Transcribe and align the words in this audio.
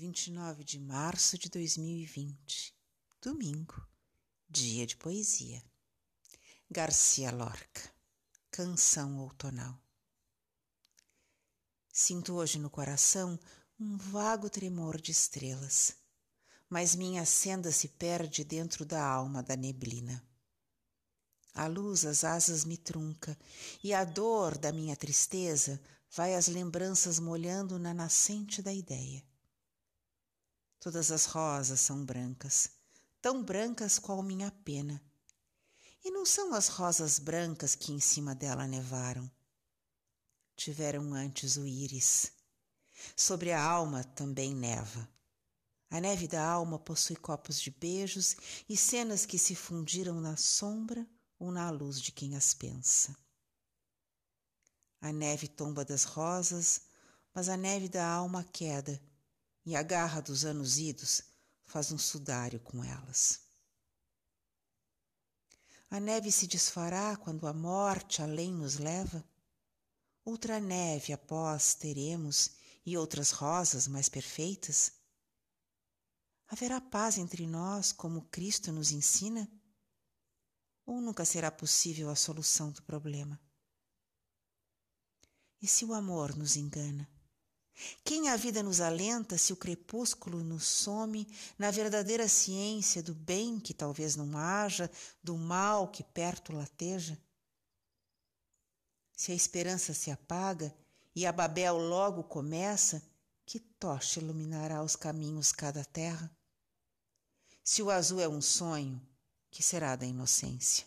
29 0.00 0.64
de 0.64 0.78
março 0.78 1.36
de 1.36 1.50
2020, 1.50 2.74
domingo, 3.20 3.86
dia 4.48 4.86
de 4.86 4.96
poesia. 4.96 5.62
Garcia 6.70 7.30
Lorca, 7.30 7.82
Canção 8.50 9.18
Outonal. 9.18 9.78
Sinto 11.92 12.32
hoje 12.32 12.58
no 12.58 12.70
coração 12.70 13.38
um 13.78 13.98
vago 13.98 14.48
tremor 14.48 14.98
de 14.98 15.12
estrelas, 15.12 15.94
mas 16.66 16.94
minha 16.94 17.26
senda 17.26 17.70
se 17.70 17.88
perde 17.88 18.42
dentro 18.42 18.86
da 18.86 19.04
alma 19.04 19.42
da 19.42 19.54
neblina. 19.54 20.26
A 21.52 21.66
luz 21.66 22.06
as 22.06 22.24
asas 22.24 22.64
me 22.64 22.78
trunca, 22.78 23.38
e 23.84 23.92
a 23.92 24.02
dor 24.02 24.56
da 24.56 24.72
minha 24.72 24.96
tristeza 24.96 25.78
vai 26.10 26.34
as 26.34 26.48
lembranças 26.48 27.18
molhando 27.18 27.78
na 27.78 27.92
nascente 27.92 28.62
da 28.62 28.72
ideia. 28.72 29.28
Todas 30.80 31.10
as 31.10 31.26
rosas 31.26 31.78
são 31.78 32.02
brancas, 32.06 32.70
tão 33.20 33.44
brancas 33.44 33.98
qual 33.98 34.22
minha 34.22 34.50
pena. 34.50 34.98
E 36.02 36.10
não 36.10 36.24
são 36.24 36.54
as 36.54 36.68
rosas 36.68 37.18
brancas 37.18 37.74
que 37.74 37.92
em 37.92 38.00
cima 38.00 38.34
dela 38.34 38.66
nevaram. 38.66 39.30
Tiveram 40.56 41.12
antes 41.12 41.58
o 41.58 41.66
íris. 41.66 42.32
Sobre 43.14 43.52
a 43.52 43.62
alma 43.62 44.02
também 44.02 44.54
neva. 44.54 45.06
A 45.90 46.00
neve 46.00 46.26
da 46.26 46.42
alma 46.42 46.78
possui 46.78 47.16
copos 47.16 47.60
de 47.60 47.70
beijos 47.70 48.34
e 48.66 48.74
cenas 48.74 49.26
que 49.26 49.38
se 49.38 49.54
fundiram 49.54 50.18
na 50.18 50.38
sombra 50.38 51.06
ou 51.38 51.52
na 51.52 51.68
luz 51.68 52.00
de 52.00 52.10
quem 52.10 52.34
as 52.36 52.54
pensa. 52.54 53.14
A 54.98 55.12
neve 55.12 55.46
tomba 55.46 55.84
das 55.84 56.04
rosas, 56.04 56.80
mas 57.34 57.50
a 57.50 57.56
neve 57.56 57.86
da 57.86 58.06
alma 58.06 58.42
queda 58.44 58.98
e 59.64 59.76
a 59.76 59.82
garra 59.82 60.20
dos 60.20 60.44
anos 60.44 60.78
idos 60.78 61.22
faz 61.64 61.92
um 61.92 61.98
sudário 61.98 62.60
com 62.60 62.82
elas. 62.82 63.40
A 65.90 65.98
neve 65.98 66.30
se 66.30 66.46
desfará 66.46 67.16
quando 67.16 67.46
a 67.46 67.52
morte 67.52 68.22
além 68.22 68.52
nos 68.52 68.76
leva? 68.76 69.24
Outra 70.24 70.60
neve 70.60 71.12
após 71.12 71.74
teremos 71.74 72.50
e 72.86 72.96
outras 72.96 73.30
rosas 73.32 73.88
mais 73.88 74.08
perfeitas? 74.08 74.92
Haverá 76.46 76.80
paz 76.80 77.18
entre 77.18 77.46
nós 77.46 77.92
como 77.92 78.22
Cristo 78.26 78.72
nos 78.72 78.92
ensina? 78.92 79.50
Ou 80.86 81.00
nunca 81.00 81.24
será 81.24 81.50
possível 81.50 82.08
a 82.10 82.16
solução 82.16 82.70
do 82.70 82.82
problema? 82.82 83.40
E 85.60 85.66
se 85.66 85.84
o 85.84 85.92
amor 85.92 86.36
nos 86.36 86.56
engana? 86.56 87.08
Quem 88.04 88.28
a 88.28 88.36
vida 88.36 88.62
nos 88.62 88.80
alenta 88.80 89.38
se 89.38 89.52
o 89.52 89.56
crepúsculo 89.56 90.42
nos 90.42 90.64
some 90.64 91.26
na 91.58 91.70
verdadeira 91.70 92.28
ciência 92.28 93.02
do 93.02 93.14
bem 93.14 93.58
que 93.58 93.72
talvez 93.72 94.16
não 94.16 94.36
haja, 94.36 94.90
do 95.22 95.36
mal 95.36 95.88
que 95.88 96.02
perto 96.02 96.52
lateja? 96.52 97.18
Se 99.16 99.32
a 99.32 99.34
esperança 99.34 99.92
se 99.92 100.10
apaga 100.10 100.74
e 101.14 101.26
a 101.26 101.32
Babel 101.32 101.76
logo 101.76 102.24
começa, 102.24 103.02
que 103.44 103.58
tocha 103.58 104.20
iluminará 104.20 104.82
os 104.82 104.96
caminhos 104.96 105.52
cada 105.52 105.84
terra? 105.84 106.30
Se 107.64 107.82
o 107.82 107.90
azul 107.90 108.20
é 108.20 108.28
um 108.28 108.40
sonho, 108.40 109.00
que 109.50 109.62
será 109.62 109.96
da 109.96 110.06
inocência? 110.06 110.86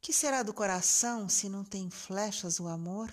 Que 0.00 0.12
será 0.12 0.42
do 0.42 0.52
coração 0.52 1.28
se 1.28 1.48
não 1.48 1.64
tem 1.64 1.90
flechas 1.90 2.58
o 2.58 2.66
amor? 2.66 3.12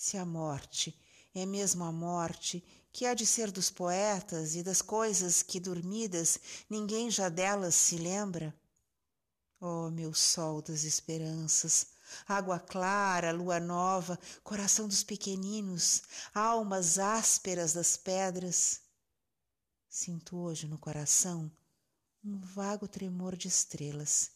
Se 0.00 0.16
a 0.16 0.24
morte 0.24 0.96
é 1.34 1.44
mesmo 1.44 1.82
a 1.82 1.90
morte, 1.90 2.64
que 2.92 3.04
há 3.04 3.14
de 3.14 3.26
ser 3.26 3.50
dos 3.50 3.68
poetas 3.68 4.54
e 4.54 4.62
das 4.62 4.80
coisas 4.80 5.42
que 5.42 5.58
dormidas 5.58 6.38
ninguém 6.70 7.10
já 7.10 7.28
delas 7.28 7.74
se 7.74 7.96
lembra? 7.96 8.54
Oh, 9.60 9.90
meu 9.90 10.14
sol 10.14 10.62
das 10.62 10.84
esperanças, 10.84 11.88
água 12.28 12.60
clara, 12.60 13.32
lua 13.32 13.58
nova, 13.58 14.16
coração 14.44 14.86
dos 14.86 15.02
pequeninos, 15.02 16.02
almas 16.32 17.00
ásperas 17.00 17.72
das 17.72 17.96
pedras. 17.96 18.80
Sinto 19.88 20.36
hoje 20.36 20.68
no 20.68 20.78
coração 20.78 21.50
um 22.22 22.38
vago 22.38 22.86
tremor 22.86 23.34
de 23.34 23.48
estrelas, 23.48 24.30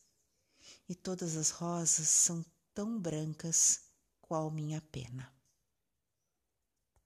e 0.88 0.94
todas 0.96 1.36
as 1.36 1.50
rosas 1.50 2.08
são 2.08 2.44
tão 2.74 2.98
brancas 2.98 3.82
qual 4.20 4.50
minha 4.50 4.80
pena. 4.80 5.32